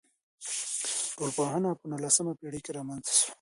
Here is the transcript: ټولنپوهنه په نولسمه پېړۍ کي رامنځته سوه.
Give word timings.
ټولنپوهنه 1.17 1.69
په 1.79 1.85
نولسمه 1.91 2.33
پېړۍ 2.39 2.59
کي 2.65 2.71
رامنځته 2.77 3.11
سوه. 3.19 3.27